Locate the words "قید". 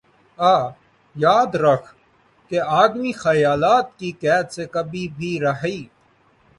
4.11-4.51